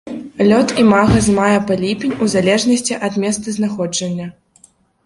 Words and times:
Лёт 0.49 0.69
імага 0.83 1.17
з 1.25 1.35
мая 1.35 1.59
па 1.73 1.77
ліпень 1.83 2.17
у 2.25 2.31
залежнасці 2.35 2.99
ад 3.11 3.21
месцазнаходжання. 3.27 4.27